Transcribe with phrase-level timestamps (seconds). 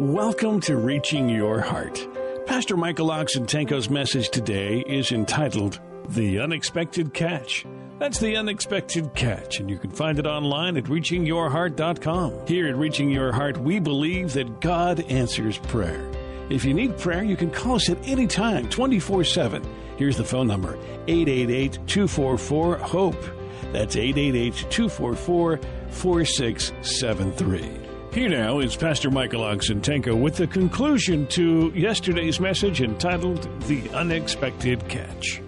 [0.00, 2.06] Welcome to Reaching Your Heart.
[2.46, 5.80] Pastor Michael Oxentenko's message today is entitled
[6.10, 7.66] The Unexpected Catch.
[7.98, 12.46] That's The Unexpected Catch, and you can find it online at reachingyourheart.com.
[12.46, 16.08] Here at Reaching Your Heart, we believe that God answers prayer.
[16.48, 19.64] If you need prayer, you can call us at any time, 24 7.
[19.96, 20.78] Here's the phone number
[21.08, 23.24] 888 244 HOPE.
[23.72, 25.58] That's 888 244
[25.90, 27.87] 4673.
[28.18, 34.88] Here now is Pastor Michael Oxentenko with the conclusion to yesterday's message entitled The Unexpected
[34.88, 35.40] Catch.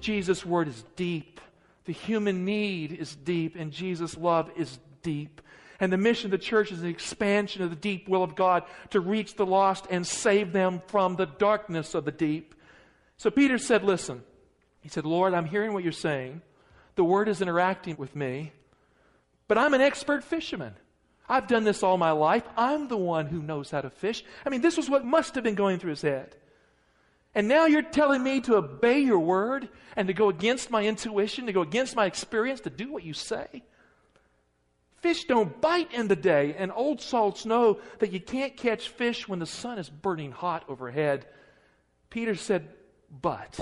[0.00, 1.38] Jesus' word is deep.
[1.84, 5.42] The human need is deep, and Jesus' love is deep.
[5.78, 8.62] And the mission of the church is an expansion of the deep will of God
[8.88, 12.54] to reach the lost and save them from the darkness of the deep.
[13.18, 14.22] So Peter said, Listen,
[14.80, 16.40] he said, Lord, I'm hearing what you're saying.
[16.94, 18.52] The word is interacting with me,
[19.46, 20.72] but I'm an expert fisherman.
[21.28, 22.44] I've done this all my life.
[22.56, 24.24] I'm the one who knows how to fish.
[24.44, 26.36] I mean, this was what must have been going through his head.
[27.34, 31.46] And now you're telling me to obey your word and to go against my intuition,
[31.46, 33.62] to go against my experience, to do what you say?
[35.02, 39.28] Fish don't bite in the day, and old salts know that you can't catch fish
[39.28, 41.26] when the sun is burning hot overhead.
[42.08, 42.68] Peter said,
[43.10, 43.58] but.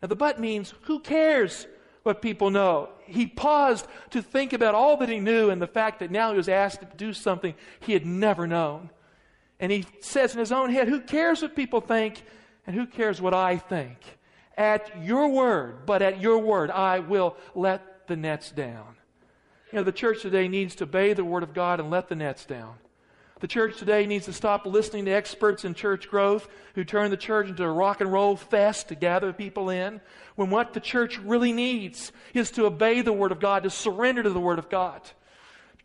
[0.00, 1.66] Now, the but means who cares
[2.02, 2.88] what people know?
[3.04, 6.36] He paused to think about all that he knew and the fact that now he
[6.36, 8.90] was asked to do something he had never known.
[9.58, 12.22] And he says in his own head, Who cares what people think
[12.66, 13.98] and who cares what I think?
[14.56, 18.96] At your word, but at your word, I will let the nets down.
[19.72, 22.16] You know, the church today needs to obey the word of God and let the
[22.16, 22.74] nets down.
[23.40, 27.16] The church today needs to stop listening to experts in church growth who turn the
[27.16, 30.02] church into a rock and roll fest to gather people in,
[30.36, 34.22] when what the church really needs is to obey the Word of God, to surrender
[34.22, 35.00] to the Word of God.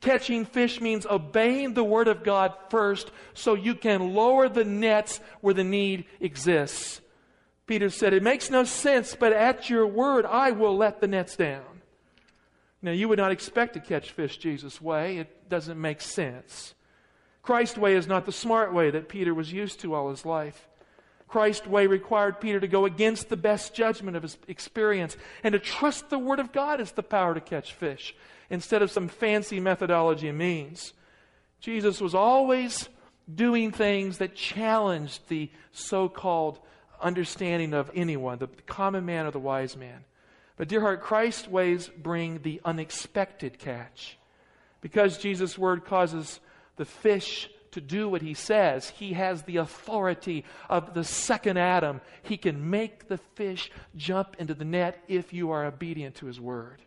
[0.01, 5.21] Catching fish means obeying the Word of God first so you can lower the nets
[5.39, 6.99] where the need exists.
[7.67, 11.35] Peter said, It makes no sense, but at your word I will let the nets
[11.37, 11.63] down.
[12.81, 15.17] Now, you would not expect to catch fish Jesus' way.
[15.17, 16.74] It doesn't make sense.
[17.45, 20.67] Christ's way is not the smart way that Peter was used to all his life.
[21.27, 25.59] Christ's way required Peter to go against the best judgment of his experience and to
[25.59, 28.15] trust the Word of God as the power to catch fish
[28.49, 30.93] instead of some fancy methodology and means.
[31.59, 32.89] Jesus was always
[33.33, 36.57] doing things that challenged the so called
[36.99, 40.03] understanding of anyone, the common man or the wise man.
[40.57, 44.17] But, dear heart, Christ's ways bring the unexpected catch.
[44.81, 46.39] Because Jesus' word causes
[46.75, 48.89] the fish to do what he says.
[48.89, 52.01] He has the authority of the second Adam.
[52.23, 56.39] He can make the fish jump into the net if you are obedient to his
[56.39, 56.81] word.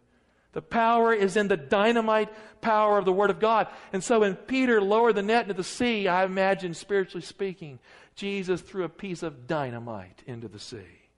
[0.52, 2.30] The power is in the dynamite
[2.62, 3.68] power of the Word of God.
[3.92, 7.78] And so when Peter lowered the net into the sea, I imagine, spiritually speaking,
[8.16, 11.10] Jesus threw a piece of dynamite into the sea.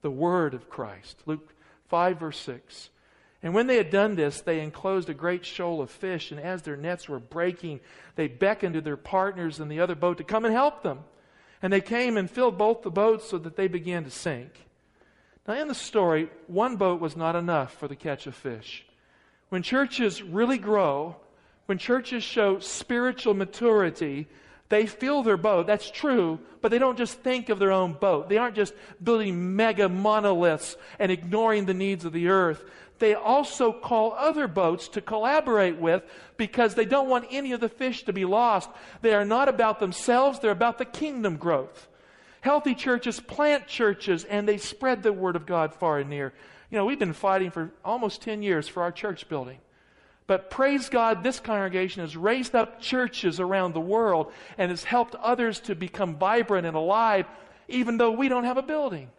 [0.00, 1.22] The Word of Christ.
[1.26, 1.54] Luke
[1.88, 2.88] 5, verse 6.
[3.42, 6.62] And when they had done this, they enclosed a great shoal of fish, and as
[6.62, 7.80] their nets were breaking,
[8.14, 11.00] they beckoned to their partners in the other boat to come and help them.
[11.60, 14.66] And they came and filled both the boats so that they began to sink.
[15.46, 18.84] Now, in the story, one boat was not enough for the catch of fish.
[19.48, 21.16] When churches really grow,
[21.66, 24.28] when churches show spiritual maturity,
[24.72, 25.66] they fill their boat.
[25.66, 28.28] That's true, but they don't just think of their own boat.
[28.28, 32.64] They aren't just building mega monoliths and ignoring the needs of the earth
[33.02, 36.04] they also call other boats to collaborate with
[36.36, 38.70] because they don't want any of the fish to be lost.
[39.00, 41.88] They are not about themselves, they're about the kingdom growth.
[42.42, 46.32] Healthy churches plant churches and they spread the word of God far and near.
[46.70, 49.58] You know, we've been fighting for almost 10 years for our church building.
[50.32, 55.14] But praise God, this congregation has raised up churches around the world and has helped
[55.16, 57.26] others to become vibrant and alive,
[57.68, 59.10] even though we don't have a building.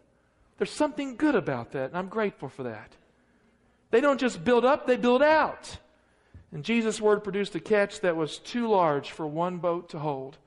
[0.58, 2.96] There's something good about that, and I'm grateful for that.
[3.92, 5.78] They don't just build up, they build out.
[6.52, 10.40] And Jesus' word produced a catch that was too large for one boat to hold.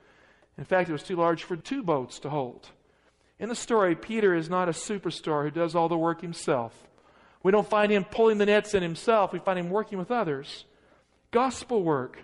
[0.59, 2.71] In fact, it was too large for two boats to hold.
[3.39, 6.89] In the story, Peter is not a superstar who does all the work himself.
[7.47, 10.65] We don't find him pulling the nets in himself, we find him working with others.
[11.31, 12.19] Gospel work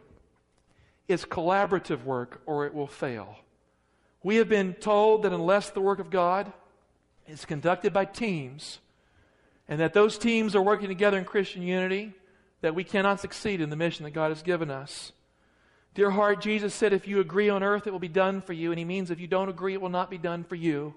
[1.07, 3.37] is collaborative work or it will fail.
[4.25, 6.53] We have been told that unless the work of God
[7.29, 8.81] is conducted by teams,
[9.69, 12.15] and that those teams are working together in Christian unity,
[12.61, 15.13] that we cannot succeed in the mission that God has given us.
[15.95, 18.73] Dear heart, Jesus said, if you agree on earth, it will be done for you.
[18.73, 20.97] And he means if you don't agree, it will not be done for you.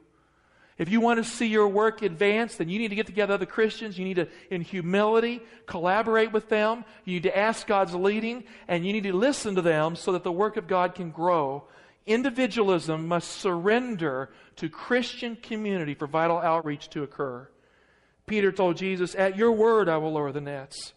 [0.77, 3.45] If you want to see your work advance, then you need to get together other
[3.45, 3.97] Christians.
[3.97, 6.83] You need to, in humility, collaborate with them.
[7.05, 10.23] You need to ask God's leading, and you need to listen to them so that
[10.23, 11.63] the work of God can grow.
[12.05, 17.47] Individualism must surrender to Christian community for vital outreach to occur.
[18.25, 20.93] Peter told Jesus, At your word I will lower the nets.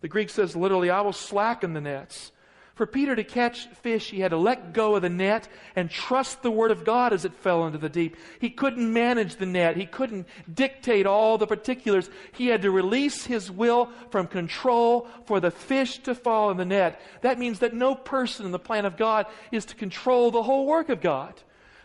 [0.00, 2.32] The Greek says literally, I will slacken the nets.
[2.78, 6.42] For Peter to catch fish, he had to let go of the net and trust
[6.42, 8.16] the word of God as it fell into the deep.
[8.40, 9.76] He couldn't manage the net.
[9.76, 12.08] He couldn't dictate all the particulars.
[12.30, 16.64] He had to release his will from control for the fish to fall in the
[16.64, 17.00] net.
[17.22, 20.64] That means that no person in the plan of God is to control the whole
[20.64, 21.34] work of God.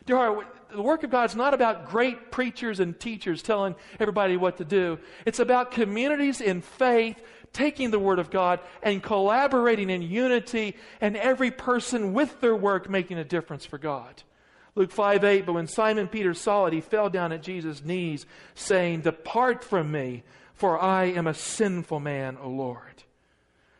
[0.05, 4.37] Dear heart, the work of God is not about great preachers and teachers telling everybody
[4.37, 4.99] what to do.
[5.25, 7.19] It's about communities in faith
[7.53, 12.89] taking the Word of God and collaborating in unity, and every person with their work
[12.89, 14.23] making a difference for God.
[14.75, 18.25] Luke 5 8, but when Simon Peter saw it, he fell down at Jesus' knees,
[18.55, 20.23] saying, Depart from me,
[20.55, 23.03] for I am a sinful man, O Lord.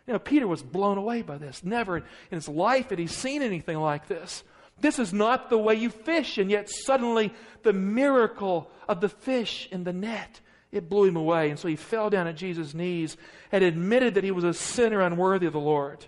[0.06, 1.64] You know, Peter was blown away by this.
[1.64, 4.44] Never in his life had he seen anything like this.
[4.82, 7.34] This is not the way you fish, and yet suddenly
[7.64, 10.42] the miracle of the fish in the net
[10.74, 11.52] it blew him away.
[11.52, 13.16] And so he fell down at Jesus' knees
[13.52, 16.06] and admitted that he was a sinner unworthy of the Lord.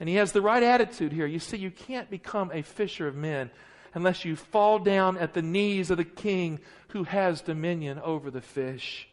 [0.00, 1.26] And he has the right attitude here.
[1.26, 3.50] You see, you can't become a fisher of men
[3.92, 6.58] unless you fall down at the knees of the king
[6.88, 9.08] who has dominion over the fish.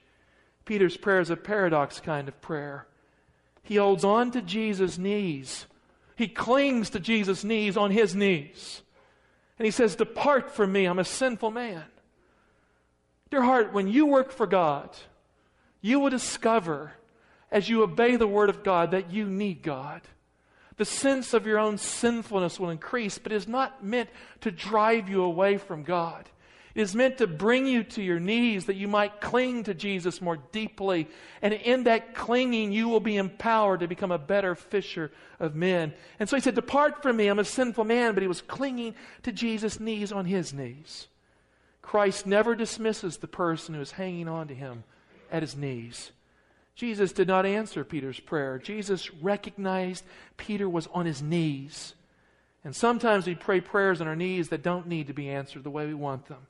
[0.66, 2.88] Peter's prayer is a paradox kind of prayer.
[3.64, 5.66] He holds on to Jesus' knees.
[6.16, 8.82] He clings to Jesus' knees on his knees.
[9.60, 11.84] And he says, Depart from me, I'm a sinful man.
[13.32, 14.90] Dear heart, when you work for God,
[15.80, 16.92] you will discover
[17.50, 20.02] as you obey the Word of God that you need God.
[20.76, 24.10] The sense of your own sinfulness will increase, but it is not meant
[24.42, 26.30] to drive you away from God.
[26.74, 30.22] It is meant to bring you to your knees that you might cling to Jesus
[30.22, 31.08] more deeply.
[31.42, 35.94] And in that clinging, you will be empowered to become a better fisher of men.
[36.20, 38.14] And so he said, Depart from me, I'm a sinful man.
[38.14, 41.08] But he was clinging to Jesus' knees on his knees.
[41.82, 44.84] Christ never dismisses the person who is hanging on to him
[45.32, 46.12] at his knees.
[46.76, 48.58] Jesus did not answer Peter's prayer.
[48.58, 50.04] Jesus recognized
[50.38, 51.96] Peter was on his knees.
[52.64, 55.70] And sometimes we pray prayers on our knees that don't need to be answered the
[55.70, 56.48] way we want them.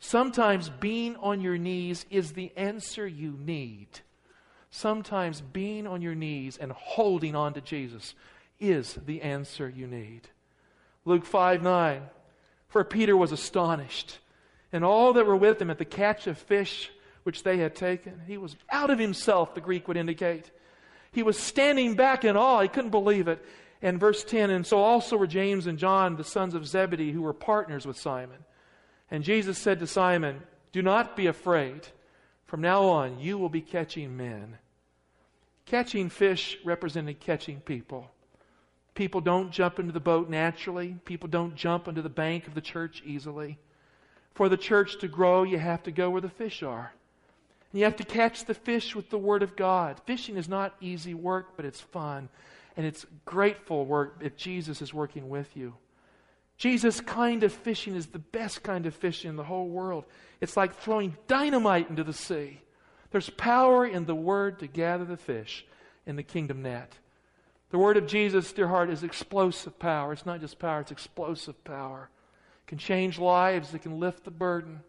[0.00, 3.88] Sometimes being on your knees is the answer you need.
[4.70, 8.14] Sometimes being on your knees and holding on to Jesus
[8.60, 10.22] is the answer you need.
[11.04, 12.02] Luke 5 9.
[12.68, 14.18] For Peter was astonished
[14.74, 16.90] and all that were with him at the catch of fish
[17.22, 18.20] which they had taken.
[18.26, 20.50] He was out of himself, the Greek would indicate.
[21.12, 22.60] He was standing back in awe.
[22.60, 23.42] He couldn't believe it.
[23.80, 27.22] And verse 10 And so also were James and John, the sons of Zebedee, who
[27.22, 28.44] were partners with Simon.
[29.12, 30.42] And Jesus said to Simon,
[30.72, 31.86] Do not be afraid.
[32.44, 34.58] From now on, you will be catching men.
[35.66, 38.10] Catching fish represented catching people.
[38.94, 42.60] People don't jump into the boat naturally, people don't jump into the bank of the
[42.60, 43.58] church easily.
[44.34, 46.92] For the church to grow, you have to go where the fish are.
[47.72, 50.00] And you have to catch the fish with the Word of God.
[50.06, 52.28] Fishing is not easy work, but it's fun.
[52.76, 55.74] And it's grateful work if Jesus is working with you.
[56.56, 60.04] Jesus' kind of fishing is the best kind of fishing in the whole world.
[60.40, 62.60] It's like throwing dynamite into the sea.
[63.12, 65.64] There's power in the Word to gather the fish
[66.06, 66.92] in the kingdom net.
[67.70, 70.12] The Word of Jesus, dear heart, is explosive power.
[70.12, 72.08] It's not just power, it's explosive power
[72.66, 74.80] can change lives, it can lift the burden,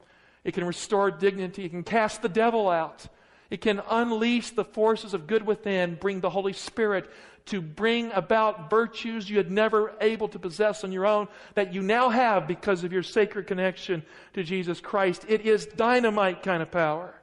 [0.44, 3.08] it can restore dignity, it can cast the devil out.
[3.50, 7.10] It can unleash the forces of good within, bring the Holy Spirit
[7.46, 11.84] to bring about virtues you had never able to possess on your own that you
[11.84, 14.03] now have because of your sacred connection
[14.34, 15.25] to Jesus Christ.
[15.27, 17.13] It is dynamite kind of power.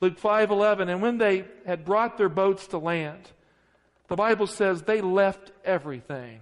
[0.00, 3.30] Luke 5:11 and when they had brought their boats to land
[4.08, 6.40] the Bible says they left everything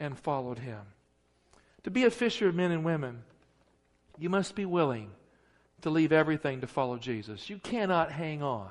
[0.00, 0.80] and followed him.
[1.84, 3.22] To be a fisher of men and women,
[4.18, 5.10] you must be willing
[5.82, 7.50] to leave everything to follow Jesus.
[7.50, 8.70] You cannot hang on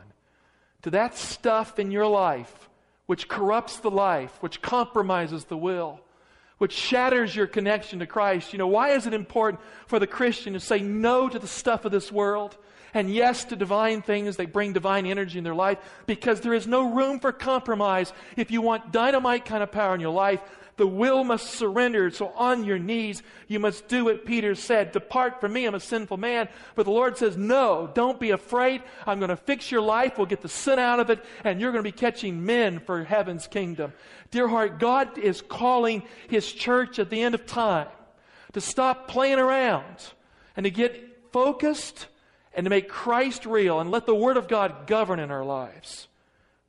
[0.81, 2.69] to that stuff in your life
[3.05, 5.99] which corrupts the life, which compromises the will,
[6.57, 8.53] which shatters your connection to Christ.
[8.53, 11.85] You know, why is it important for the Christian to say no to the stuff
[11.85, 12.57] of this world?
[12.93, 14.37] And yes to divine things.
[14.37, 18.13] They bring divine energy in their life because there is no room for compromise.
[18.37, 20.41] If you want dynamite kind of power in your life,
[20.75, 22.09] The will must surrender.
[22.09, 24.91] So on your knees, you must do what Peter said.
[24.91, 26.49] Depart from me, I'm a sinful man.
[26.75, 28.81] But the Lord says, no, don't be afraid.
[29.05, 30.17] I'm going to fix your life.
[30.17, 33.03] We'll get the sin out of it, and you're going to be catching men for
[33.03, 33.93] heaven's kingdom.
[34.31, 37.87] Dear heart, God is calling His church at the end of time
[38.53, 40.13] to stop playing around
[40.55, 42.07] and to get focused
[42.53, 46.07] and to make Christ real and let the Word of God govern in our lives.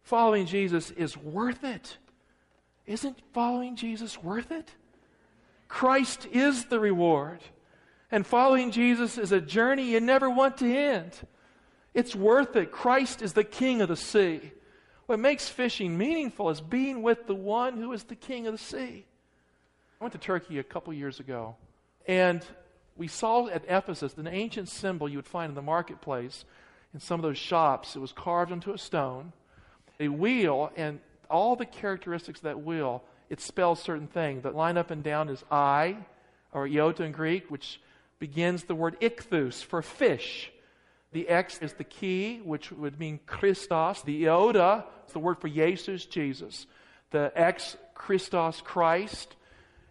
[0.03, 1.97] Following Jesus is worth it.
[2.87, 4.71] Isn't following Jesus worth it?
[5.69, 7.41] Christ is the reward.
[8.11, 11.13] And following Jesus is a journey you never want to end.
[11.95, 12.71] It's worth it.
[12.71, 14.53] Christ is the king of the sea.
[15.07, 18.59] What makes fishing meaningful is being with the one who is the king of the
[18.59, 19.05] sea.
[20.01, 21.57] I went to Turkey a couple years ago,
[22.07, 22.45] and
[22.97, 26.45] we saw at Ephesus an ancient symbol you would find in the marketplace
[26.93, 27.97] in some of those shops.
[27.97, 29.33] It was carved into a stone,
[29.99, 34.43] a wheel, and all the characteristics of that wheel, it spells certain things.
[34.43, 35.97] The line up and down is I,
[36.53, 37.81] or iota in Greek, which
[38.19, 40.53] begins the word ichthus for fish.
[41.13, 44.03] The X is the key, which would mean Christos.
[44.03, 46.67] The iota is the word for Jesus, Jesus.
[47.11, 49.35] The X, Christos, Christ.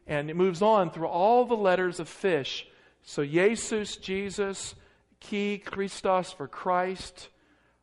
[0.07, 2.67] And it moves on through all the letters of fish.
[3.03, 4.75] So Jesus, Jesus,
[5.19, 7.29] key, Christos for Christ,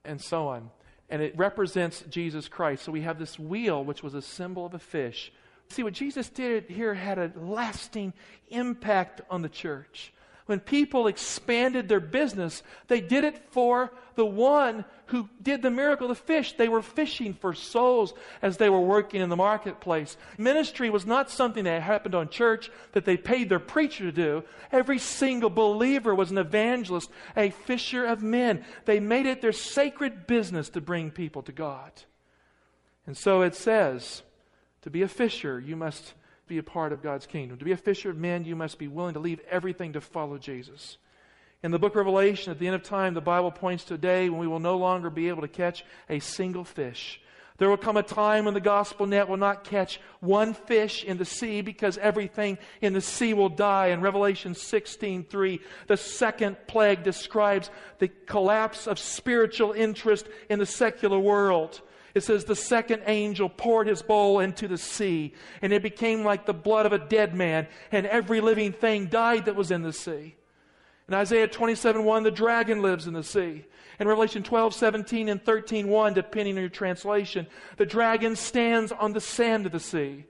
[0.04, 0.70] and so on
[1.10, 2.84] and it represents Jesus Christ.
[2.84, 5.32] So we have this wheel, which was a symbol of a fish.
[5.68, 8.12] See, what Jesus did here had a lasting
[8.48, 10.12] impact on the church.
[10.50, 16.10] When people expanded their business, they did it for the one who did the miracle
[16.10, 16.54] of the fish.
[16.54, 20.16] They were fishing for souls as they were working in the marketplace.
[20.38, 24.42] Ministry was not something that happened on church that they paid their preacher to do.
[24.72, 28.64] Every single believer was an evangelist, a fisher of men.
[28.86, 31.92] They made it their sacred business to bring people to God.
[33.06, 34.24] And so it says,
[34.82, 36.14] to be a fisher, you must
[36.50, 37.56] be a part of God's kingdom.
[37.58, 40.36] To be a fisher of men, you must be willing to leave everything to follow
[40.36, 40.98] Jesus.
[41.62, 43.98] In the book of Revelation, at the end of time, the Bible points to a
[43.98, 47.20] day when we will no longer be able to catch a single fish.
[47.60, 51.18] There will come a time when the gospel net will not catch one fish in
[51.18, 53.88] the sea because everything in the sea will die.
[53.88, 61.18] In Revelation 16:3, the second plague describes the collapse of spiritual interest in the secular
[61.18, 61.82] world.
[62.14, 66.46] It says, The second angel poured his bowl into the sea, and it became like
[66.46, 69.92] the blood of a dead man, and every living thing died that was in the
[69.92, 70.34] sea.
[71.10, 73.64] In Isaiah 27 1, the dragon lives in the sea.
[73.98, 79.12] In Revelation 12, 17, and 13, 1, depending on your translation, the dragon stands on
[79.12, 80.24] the sand of the sea.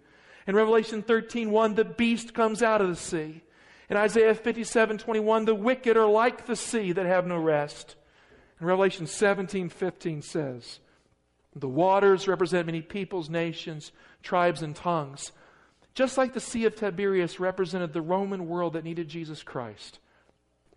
[0.47, 3.43] In Revelation 13, 1, the beast comes out of the sea.
[3.91, 7.97] In Isaiah 57, 21, the wicked are like the sea that have no rest.
[8.59, 10.81] In Revelation 17, 15 says,
[11.55, 15.33] the waters represent many peoples, nations, tribes, and tongues.
[15.95, 19.99] Just like the Sea of Tiberias represented the Roman world that needed Jesus Christ.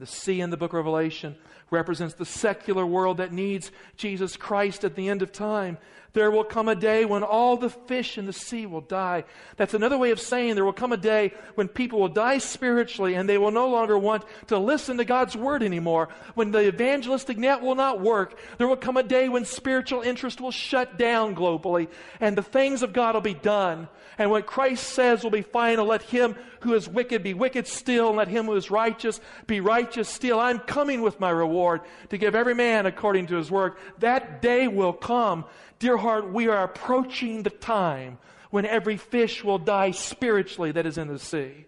[0.03, 1.33] The sea in the book of Revelation
[1.71, 5.77] represents the secular world that needs Jesus Christ at the end of time.
[6.13, 9.23] There will come a day when all the fish in the sea will die.
[9.57, 13.15] That's another way of saying there will come a day when people will die spiritually
[13.15, 16.09] and they will no longer want to listen to God's word anymore.
[16.35, 20.39] When the evangelistic net will not work, there will come a day when spiritual interest
[20.39, 21.87] will shut down globally
[22.19, 23.87] and the things of God will be done.
[24.19, 25.87] And what Christ says will be final.
[25.87, 29.59] Let him who is wicked be wicked still, and let him who is righteous be
[29.59, 30.39] righteous still.
[30.39, 33.79] I'm coming with my reward to give every man according to his work.
[33.99, 35.45] That day will come.
[35.83, 38.17] Dear heart, we are approaching the time
[38.51, 41.65] when every fish will die spiritually that is in the sea.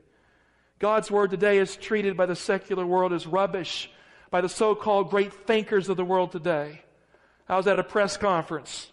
[0.79, 3.91] God's word today is treated by the secular world as rubbish
[4.31, 6.81] by the so called great thinkers of the world today.
[7.49, 8.89] I was at a press conference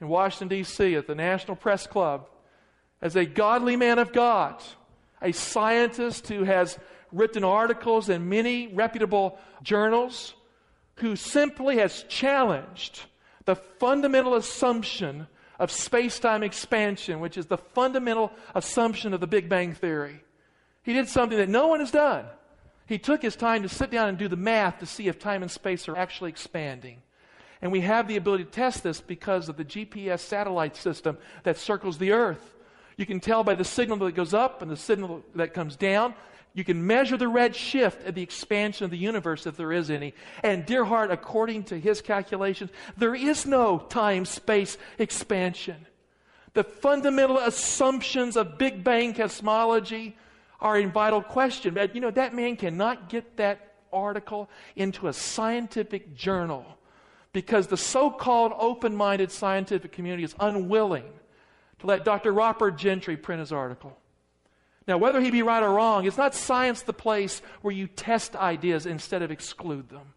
[0.00, 2.28] in Washington, D.C., at the National Press Club
[3.02, 4.62] as a godly man of God,
[5.20, 6.78] a scientist who has
[7.10, 10.32] written articles in many reputable journals,
[10.98, 13.06] who simply has challenged
[13.50, 15.26] the fundamental assumption
[15.58, 20.20] of space time expansion, which is the fundamental assumption of the Big Bang Theory.
[20.84, 22.26] He did something that no one has done.
[22.86, 25.42] He took his time to sit down and do the math to see if time
[25.42, 27.02] and space are actually expanding.
[27.60, 31.58] And we have the ability to test this because of the GPS satellite system that
[31.58, 32.54] circles the Earth.
[32.96, 36.14] You can tell by the signal that goes up and the signal that comes down.
[36.52, 39.90] You can measure the red shift at the expansion of the universe if there is
[39.90, 40.14] any.
[40.42, 45.86] And, dear heart, according to his calculations, there is no time space expansion.
[46.54, 50.16] The fundamental assumptions of Big Bang cosmology
[50.60, 51.74] are in vital question.
[51.74, 56.66] But, you know, that man cannot get that article into a scientific journal
[57.32, 61.04] because the so called open minded scientific community is unwilling
[61.78, 62.32] to let Dr.
[62.32, 63.96] Robert Gentry print his article.
[64.90, 68.34] Now, whether he be right or wrong, it's not science the place where you test
[68.34, 70.14] ideas instead of exclude them.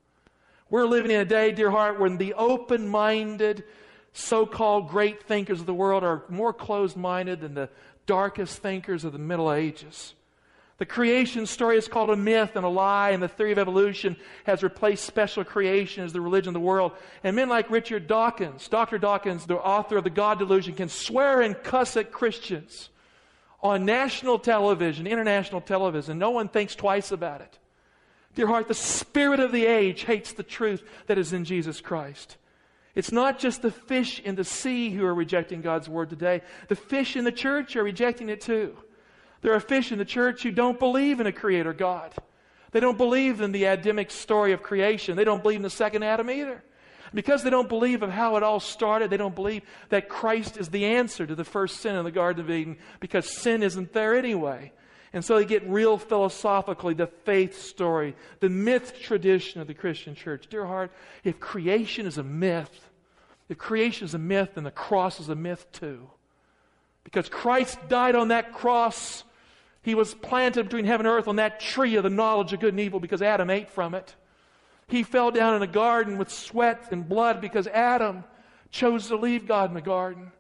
[0.68, 3.66] We're living in a day, dear heart, when the open minded,
[4.14, 7.70] so called great thinkers of the world are more closed minded than the
[8.08, 10.16] darkest thinkers of the Middle Ages.
[10.80, 14.18] The creation story is called a myth and a lie, and the theory of evolution
[14.46, 16.94] has replaced special creation as the religion of the world.
[17.24, 18.98] And men like Richard Dawkins, Dr.
[18.98, 22.90] Dawkins, the author of The God Delusion, can swear and cuss at Christians
[23.64, 26.20] on national television, international television.
[26.20, 27.58] No one thinks twice about it.
[28.36, 32.38] Dear heart, the spirit of the age hates the truth that is in Jesus Christ.
[32.94, 36.42] It's not just the fish in the sea who are rejecting God's word today.
[36.68, 38.76] The fish in the church are rejecting it too.
[39.42, 42.14] There are fish in the church who don't believe in a creator God.
[42.72, 45.16] They don't believe in the Adamic story of creation.
[45.16, 46.64] They don't believe in the second Adam either.
[47.14, 50.70] Because they don't believe of how it all started, they don't believe that Christ is
[50.70, 54.16] the answer to the first sin in the Garden of Eden because sin isn't there
[54.16, 54.72] anyway.
[55.14, 60.16] And so they get real philosophically the faith story, the myth tradition of the Christian
[60.16, 60.48] church.
[60.50, 60.92] Dear heart,
[61.24, 62.90] if creation is a myth,
[63.48, 66.10] if creation is a myth, then the cross is a myth too.
[67.04, 69.24] Because Christ died on that cross.
[69.84, 72.74] He was planted between heaven and earth on that tree of the knowledge of good
[72.74, 74.16] and evil because Adam ate from it.
[74.88, 78.24] He fell down in a garden with sweat and blood because Adam
[78.72, 80.32] chose to leave God in the garden.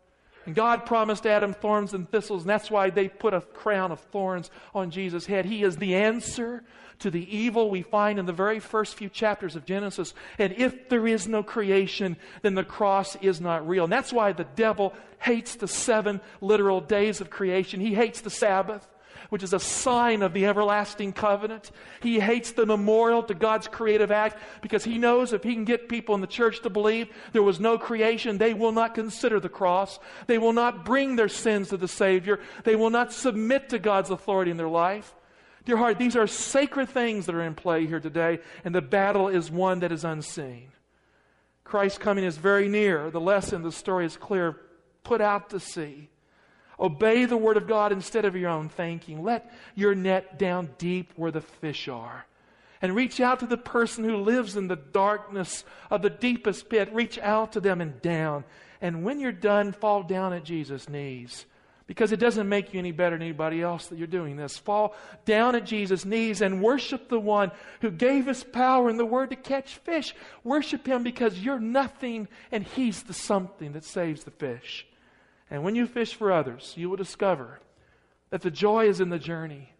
[0.45, 3.99] And God promised Adam thorns and thistles, and that's why they put a crown of
[3.99, 5.45] thorns on Jesus' head.
[5.45, 6.63] He is the answer
[6.99, 10.13] to the evil we find in the very first few chapters of Genesis.
[10.37, 13.85] And if there is no creation, then the cross is not real.
[13.85, 17.79] And that's why the devil hates the seven literal days of creation.
[17.79, 18.87] He hates the Sabbath
[19.33, 21.71] which is a sign of the everlasting covenant.
[22.03, 25.89] He hates the memorial to God's creative act because he knows if he can get
[25.89, 29.49] people in the church to believe there was no creation, they will not consider the
[29.49, 29.97] cross.
[30.27, 32.41] They will not bring their sins to the Savior.
[32.63, 35.15] They will not submit to God's authority in their life.
[35.65, 39.29] Dear heart, these are sacred things that are in play here today, and the battle
[39.29, 40.67] is one that is unseen.
[41.63, 43.09] Christ's coming is very near.
[43.09, 44.57] The lesson, the story is clear.
[45.03, 46.11] Put out to sea.
[46.79, 49.23] Obey the word of God instead of your own thinking.
[49.23, 52.25] Let your net down deep where the fish are.
[52.81, 56.89] And reach out to the person who lives in the darkness of the deepest pit.
[56.91, 58.43] Reach out to them and down.
[58.81, 61.45] And when you're done, fall down at Jesus' knees.
[61.85, 64.57] Because it doesn't make you any better than anybody else that you're doing this.
[64.57, 69.05] Fall down at Jesus' knees and worship the one who gave us power and the
[69.05, 70.13] word to catch fish.
[70.43, 74.85] Worship him because you're nothing and he's the something that saves the fish.
[75.53, 77.59] And when you fish for others, you will discover
[78.31, 79.71] that the joy is in the journey.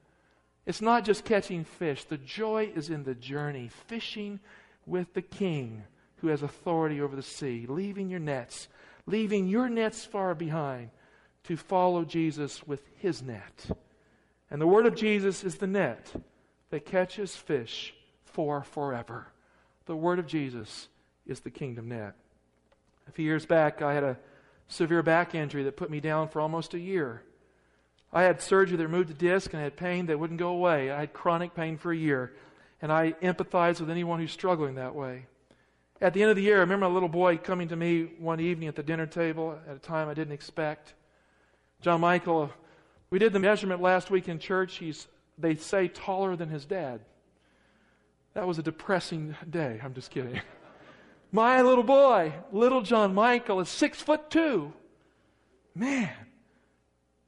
[0.68, 4.40] It's not just catching fish, the joy is in the journey, fishing
[4.86, 5.84] with the king
[6.18, 8.68] who has authority over the sea, leaving your nets,
[9.08, 10.92] leaving your nets far behind
[11.46, 13.66] to follow Jesus with his net.
[14.52, 16.14] And the word of Jesus is the net
[16.70, 19.26] that catches fish for forever.
[19.88, 20.88] The word of Jesus
[21.26, 22.14] is the kingdom net.
[23.08, 24.20] A few years back, I had a
[24.74, 27.22] severe back injury that put me down for almost a year.
[28.12, 30.92] I had surgery that removed the disc and I had pain that wouldn't go away.
[30.92, 32.34] I had chronic pain for a year.
[32.82, 35.26] And I empathize with anyone who's struggling that way.
[36.02, 38.40] At the end of the year, I remember a little boy coming to me one
[38.40, 40.94] evening at the dinner table at a time I didn't expect.
[41.82, 42.52] John Michael,
[43.10, 44.78] we did the measurement last week in church.
[44.78, 45.08] He's,
[45.38, 47.00] they say, taller than his dad.
[48.34, 49.80] That was a depressing day.
[49.82, 50.42] I'm just kidding.
[51.34, 54.72] My little boy, little John Michael, is six foot two.
[55.74, 56.12] Man,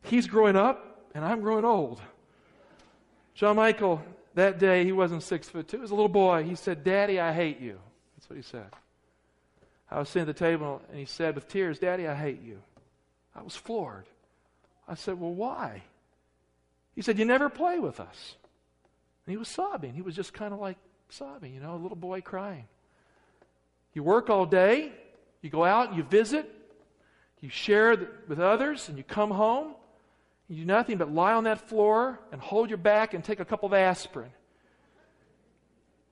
[0.03, 1.99] he's growing up and I'm growing old.
[3.33, 4.03] John Michael,
[4.35, 5.77] that day, he wasn't six foot two.
[5.77, 6.43] He was a little boy.
[6.43, 7.79] He said, Daddy, I hate you.
[8.15, 8.67] That's what he said.
[9.89, 12.61] I was sitting at the table and he said with tears, Daddy, I hate you.
[13.35, 14.05] I was floored.
[14.87, 15.81] I said, Well, why?
[16.93, 18.35] He said, You never play with us.
[19.25, 19.95] And he was sobbing.
[19.95, 20.77] He was just kind of like
[21.09, 22.67] sobbing, you know, a little boy crying.
[23.95, 24.91] You work all day,
[25.41, 26.51] you go out you visit,
[27.39, 27.95] you share
[28.27, 29.73] with others, and you come home.
[30.47, 33.45] You do nothing but lie on that floor and hold your back and take a
[33.45, 34.29] couple of aspirin.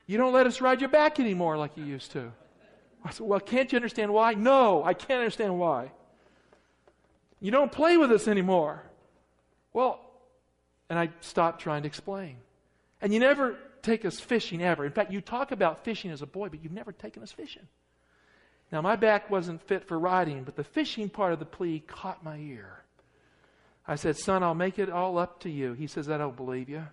[0.07, 2.31] You don't let us ride your back anymore like you used to.
[3.03, 4.33] I said, Well, can't you understand why?
[4.33, 5.91] No, I can't understand why.
[7.39, 8.83] You don't play with us anymore.
[9.73, 9.99] Well,
[10.89, 12.37] and I stopped trying to explain.
[13.01, 14.85] And you never take us fishing ever.
[14.85, 17.67] In fact, you talk about fishing as a boy, but you've never taken us fishing.
[18.71, 22.23] Now, my back wasn't fit for riding, but the fishing part of the plea caught
[22.23, 22.83] my ear.
[23.87, 25.73] I said, Son, I'll make it all up to you.
[25.73, 26.87] He says, I don't believe you.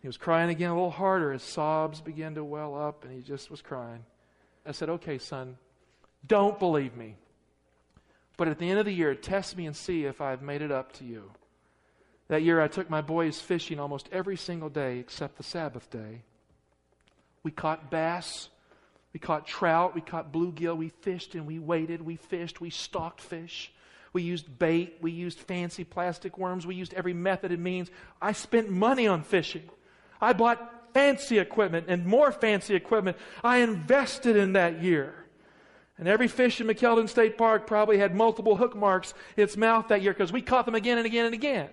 [0.00, 3.20] He was crying again a little harder as sobs began to well up, and he
[3.20, 4.04] just was crying.
[4.64, 5.58] I said, Okay, son,
[6.26, 7.16] don't believe me.
[8.36, 10.72] But at the end of the year, test me and see if I've made it
[10.72, 11.30] up to you.
[12.30, 16.22] That year, I took my boys fishing almost every single day except the Sabbath day.
[17.42, 18.50] We caught bass,
[19.12, 23.20] we caught trout, we caught bluegill, we fished and we waited, we fished, we stalked
[23.20, 23.72] fish.
[24.12, 27.90] We used bait, we used fancy plastic worms, we used every method and means.
[28.22, 29.68] I spent money on fishing.
[30.20, 33.16] I bought fancy equipment and more fancy equipment.
[33.42, 35.16] I invested in that year.
[35.98, 39.88] And every fish in McKeldin State Park probably had multiple hook marks in its mouth
[39.88, 41.70] that year because we caught them again and again and again.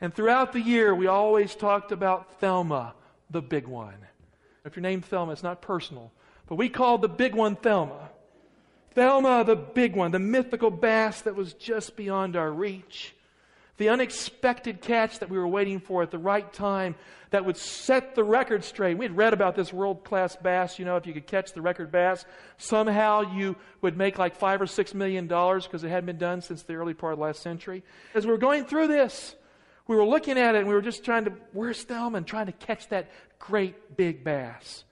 [0.00, 2.94] And throughout the year, we always talked about Thelma,
[3.28, 3.94] the big one.
[4.64, 6.10] If you're named Thelma, it's not personal.
[6.46, 8.10] But we called the big one Thelma.
[8.94, 13.14] Thelma, the big one, the mythical bass that was just beyond our reach.
[13.76, 16.96] The unexpected catch that we were waiting for at the right time
[17.30, 18.98] that would set the record straight.
[18.98, 20.78] We had read about this world class bass.
[20.78, 22.26] You know, if you could catch the record bass,
[22.58, 26.42] somehow you would make like five or six million dollars because it hadn't been done
[26.42, 27.82] since the early part of last century.
[28.14, 29.34] As we were going through this,
[29.90, 32.18] we were looking at it and we were just trying to, where's Thelma?
[32.18, 34.84] And trying to catch that great big bass.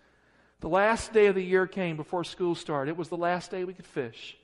[0.59, 2.91] The last day of the year came before school started.
[2.91, 4.37] It was the last day we could fish.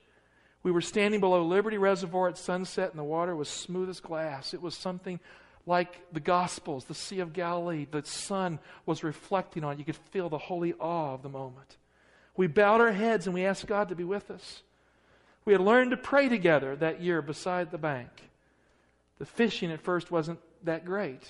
[0.63, 4.53] We were standing below Liberty Reservoir at sunset, and the water was smooth as glass.
[4.53, 5.19] It was something
[5.65, 7.85] like the Gospels, the Sea of Galilee.
[7.91, 9.79] The sun was reflecting on it.
[9.79, 11.75] You could feel the holy awe of the moment.
[12.37, 14.63] We bowed our heads and we asked God to be with us.
[15.43, 18.07] We had learned to pray together that year beside the bank.
[19.17, 21.21] The fishing at first wasn't that great.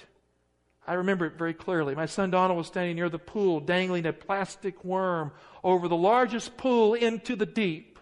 [0.87, 1.95] I remember it very clearly.
[1.95, 5.31] My son Donald was standing near the pool, dangling a plastic worm
[5.63, 7.99] over the largest pool into the deep.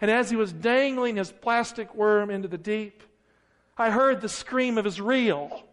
[0.00, 3.02] And as he was dangling his plastic worm into the deep,
[3.76, 5.64] I heard the scream of his reel,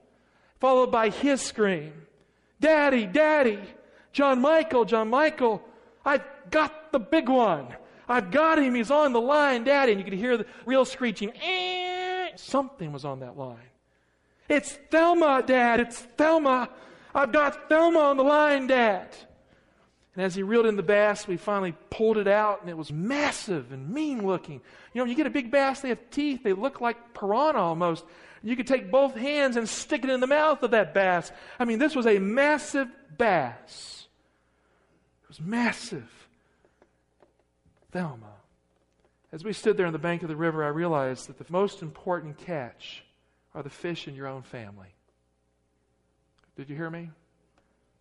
[0.60, 1.94] followed by his scream
[2.60, 3.60] Daddy, Daddy,
[4.14, 5.64] John Michael, John Michael,
[6.06, 7.68] I've got the big one.
[8.08, 8.76] I've got him.
[8.76, 9.94] He's on the line, Daddy.
[9.94, 11.32] And you could hear the reel screeching.
[12.42, 13.58] Something was on that line.
[14.50, 15.80] It's Thelma, Dad.
[15.80, 16.70] It's Thelma.
[17.14, 19.16] I've got Thelma on the line, Dad.
[20.16, 22.92] And as he reeled in the bass, we finally pulled it out, and it was
[22.92, 24.60] massive and mean looking.
[24.94, 26.44] You know, you get a big bass, they have teeth.
[26.44, 28.04] They look like piranha almost.
[28.44, 31.32] You could take both hands and stick it in the mouth of that bass.
[31.60, 34.08] I mean, this was a massive bass.
[35.24, 36.10] It was massive.
[37.92, 38.41] Thelma.
[39.32, 41.82] As we stood there on the bank of the river, I realized that the most
[41.82, 43.04] important catch
[43.56, 44.94] are the fish in your own family.
[46.58, 47.10] Did you hear me?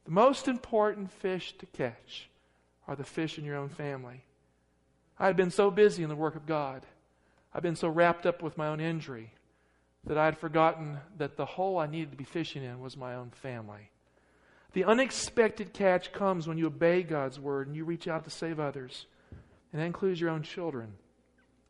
[0.04, 2.28] The most important fish to catch
[2.88, 4.24] are the fish in your own family.
[5.18, 6.84] I had been so busy in the work of God.
[7.54, 9.32] I'd been so wrapped up with my own injury
[10.04, 13.14] that I had forgotten that the hole I needed to be fishing in was my
[13.14, 13.90] own family.
[14.72, 18.58] The unexpected catch comes when you obey God's word and you reach out to save
[18.58, 19.06] others.
[19.72, 20.94] And that includes your own children.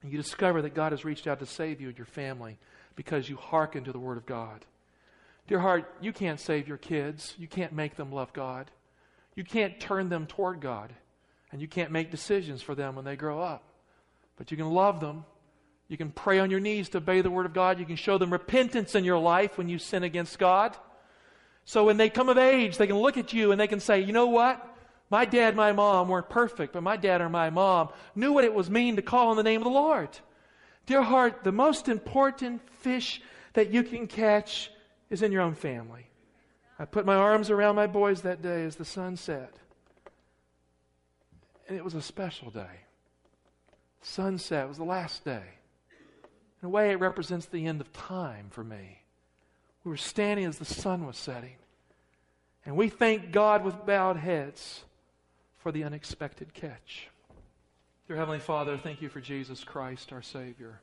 [0.03, 2.59] And you discover that God has reached out to save you and your family
[2.97, 4.65] because you hearken to the Word of God.
[5.47, 7.35] Dear heart, you can't save your kids.
[7.39, 8.71] You can't make them love God.
[9.35, 10.93] You can't turn them toward God.
[11.53, 13.65] And you can't make decisions for them when they grow up.
[14.37, 15.25] But you can love them.
[15.89, 17.81] You can pray on your knees to obey the Word of God.
[17.81, 20.77] You can show them repentance in your life when you sin against God.
[21.65, 24.01] So when they come of age, they can look at you and they can say,
[24.01, 24.65] you know what?
[25.11, 28.55] My dad, my mom weren't perfect, but my dad or my mom knew what it
[28.55, 30.09] was mean to call on the name of the Lord.
[30.87, 33.21] Dear heart, the most important fish
[33.55, 34.71] that you can catch
[35.11, 36.07] is in your own family.
[36.79, 39.55] I put my arms around my boys that day as the sun set.
[41.69, 42.85] And it was a special day.
[44.03, 45.43] Sunset was the last day.
[46.63, 49.03] In a way, it represents the end of time for me.
[49.85, 51.57] We were standing as the sun was setting.
[52.65, 54.85] And we thank God with bowed heads
[55.61, 57.09] for the unexpected catch.
[58.09, 60.81] Dear Heavenly Father, thank you for Jesus Christ, our Savior.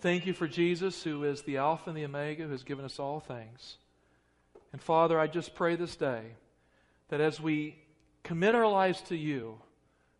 [0.00, 2.98] Thank you for Jesus, who is the Alpha and the Omega, who has given us
[2.98, 3.76] all things.
[4.72, 6.22] And Father, I just pray this day
[7.08, 7.76] that as we
[8.22, 9.58] commit our lives to you,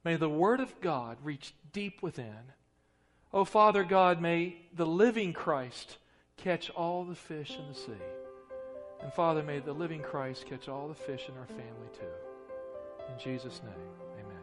[0.04, 2.52] may the Word of God reach deep within.
[3.32, 5.96] Oh, Father God, may the living Christ
[6.36, 8.04] catch all the fish in the sea.
[9.02, 12.31] And Father, may the living Christ catch all the fish in our family too.
[13.08, 13.72] In Jesus' name,
[14.20, 14.42] amen.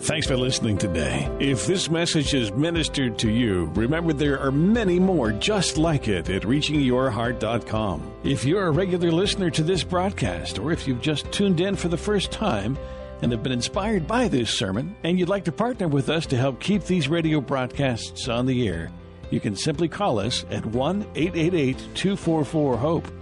[0.00, 1.30] Thanks for listening today.
[1.38, 6.28] If this message is ministered to you, remember there are many more just like it
[6.30, 8.12] at reachingyourheart.com.
[8.24, 11.88] If you're a regular listener to this broadcast, or if you've just tuned in for
[11.88, 12.78] the first time,
[13.22, 16.36] and have been inspired by this sermon, and you'd like to partner with us to
[16.36, 18.90] help keep these radio broadcasts on the air,
[19.30, 23.19] you can simply call us at 1 888 244 HOPE.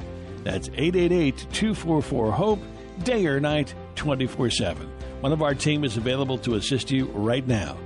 [0.48, 2.58] That's 888 244 HOPE,
[3.04, 4.88] day or night, 24 7.
[5.20, 7.76] One of our team is available to assist you right now.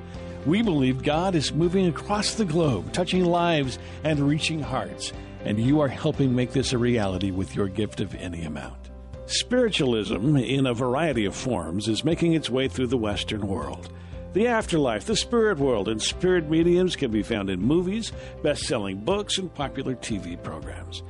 [0.47, 5.13] We believe God is moving across the globe, touching lives and reaching hearts,
[5.45, 8.91] and you are helping make this a reality with your gift of any amount.
[9.27, 13.93] Spiritualism, in a variety of forms, is making its way through the Western world.
[14.35, 18.13] The afterlife, the spirit world, and spirit mediums can be found in movies,
[18.45, 21.03] best selling books, and popular TV programs.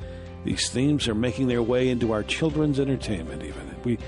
[0.45, 3.77] These themes are making their way into our children's entertainment, even.
[3.85, 3.99] We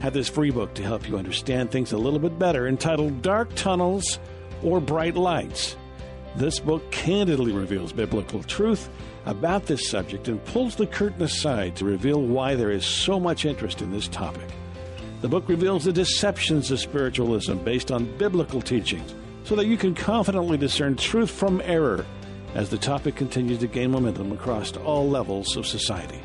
[0.00, 3.54] have this free book to help you understand things a little bit better entitled Dark
[3.54, 4.18] Tunnels
[4.62, 5.76] or Bright Lights.
[6.34, 8.88] This book candidly reveals biblical truth
[9.26, 13.44] about this subject and pulls the curtain aside to reveal why there is so much
[13.44, 14.48] interest in this topic.
[15.20, 19.94] The book reveals the deceptions of spiritualism based on biblical teachings so that you can
[19.94, 22.06] confidently discern truth from error
[22.54, 26.20] as the topic continues to gain momentum across all levels of society.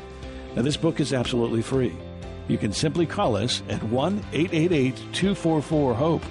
[0.54, 1.96] Now, this book is absolutely free.
[2.48, 6.22] You can simply call us at 1 888 244 HOPE.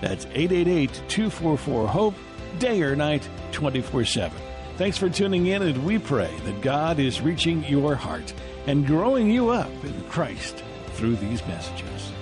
[0.00, 2.14] That's 888 244 HOPE,
[2.58, 4.38] day or night, 24 7.
[4.76, 8.34] Thanks for tuning in, and we pray that God is reaching your heart
[8.66, 10.62] and growing you up in Christ
[10.94, 12.13] through these messages.